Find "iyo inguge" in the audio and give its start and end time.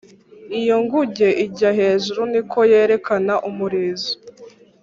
0.59-1.27